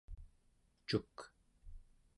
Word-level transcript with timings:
cuk 0.87 1.15